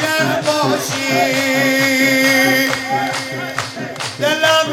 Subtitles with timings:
[0.00, 1.12] Gel başı
[4.20, 4.68] Delam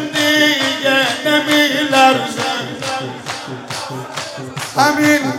[4.77, 5.38] Amin.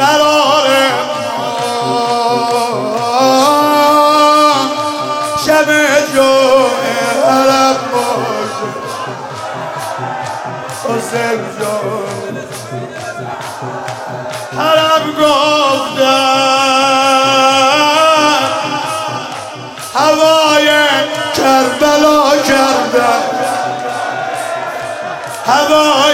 [0.00, 0.66] قرار
[5.46, 5.68] شب
[6.14, 6.70] جوه
[7.26, 8.68] حرم باشه.
[10.84, 12.36] حسین جان
[14.58, 16.30] حرم گفتم
[19.94, 20.68] هوای
[21.36, 23.22] کربلا کردم
[25.46, 26.09] هواییتم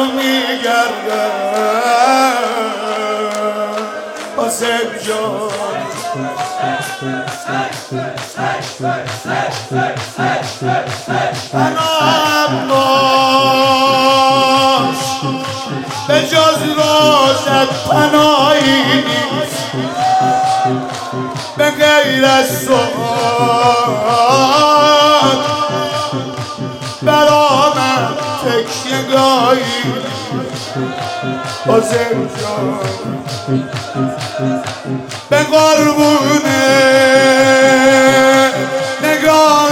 [0.00, 1.80] تو میگردم.
[4.38, 5.50] حسین جان.
[11.52, 13.82] پناهم باش
[16.08, 19.70] به جز روزت پناهی نیست
[21.56, 23.69] به غیر از سوال
[29.50, 29.92] تکیگاهی
[31.66, 32.28] حسین
[35.30, 36.60] به قربونه
[39.02, 39.70] نگاه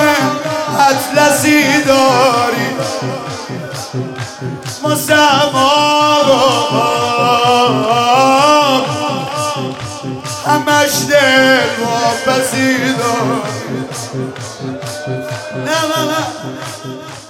[0.90, 2.68] اطلسی داری.
[4.84, 5.68] مسما
[10.46, 13.58] همش دل واپسی داری.
[15.56, 16.26] نه نه نه.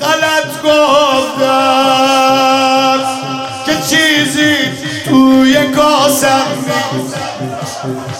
[0.01, 1.88] غلط گفتم.
[6.25, 7.17] نیست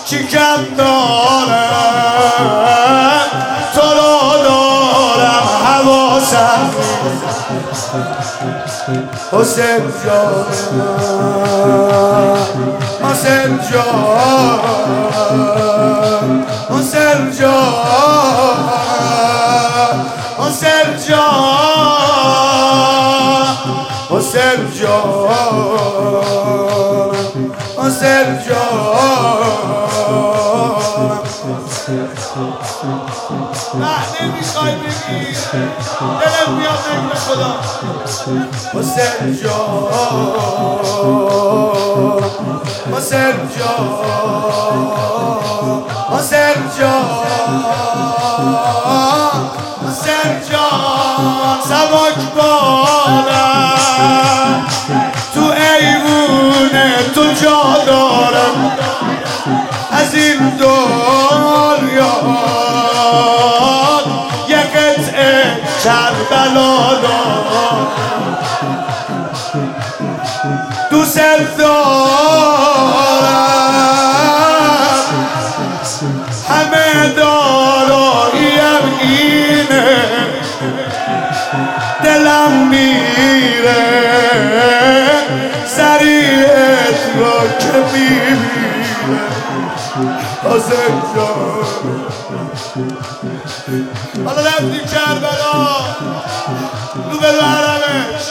[0.05, 1.55] چی کم دارم
[3.75, 6.71] تو رو دارم حواسم
[9.33, 10.47] حسین جان
[13.03, 14.61] حسین جان
[16.71, 18.59] حسین جان
[20.39, 21.59] حسین جان
[24.11, 26.38] حسین جان
[27.89, 28.59] حسین جان
[33.81, 35.35] نه نمی‌خوای بگی
[36.21, 37.53] دلم میاد بگی خدا
[38.75, 39.69] حسین جان
[42.97, 43.89] حسین جان
[46.13, 47.05] حسین جان
[49.87, 52.35] حسین جان سبک
[60.51, 62.15] دنیا
[64.49, 67.87] یه قطعه کربلا دارم
[70.91, 71.19] دوست
[90.45, 91.65] حسین جان
[94.27, 95.67] حالا رفتی کربلا
[97.11, 98.23] رو به حرمش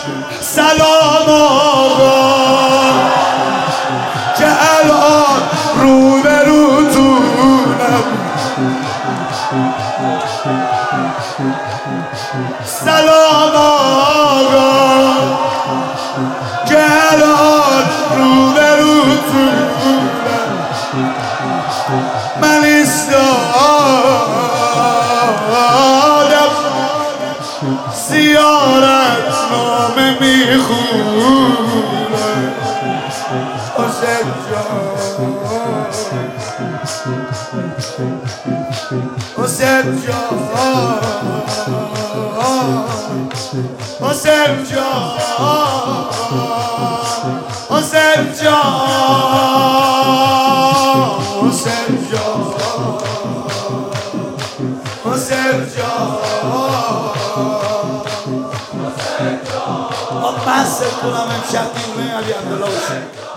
[0.42, 2.90] سلام آقا
[4.38, 5.42] که الان
[12.66, 13.77] سلام آقا.
[28.10, 31.68] زیارت نامه می‌خونم
[33.78, 34.88] حسین جان
[39.38, 40.36] حسین جان
[44.02, 45.18] حسین جان
[47.72, 48.68] حسین جان
[51.42, 52.54] حسین جان
[55.06, 56.18] حسین جان.
[60.28, 63.37] Opasek kuna mwen chati mwen ali an de la ou.